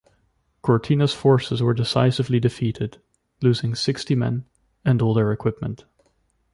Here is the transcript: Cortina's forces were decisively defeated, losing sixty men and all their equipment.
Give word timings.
Cortina's 0.63 1.13
forces 1.13 1.61
were 1.61 1.75
decisively 1.75 2.39
defeated, 2.39 2.99
losing 3.43 3.75
sixty 3.75 4.15
men 4.15 4.45
and 4.83 4.99
all 4.99 5.13
their 5.13 5.31
equipment. 5.31 5.85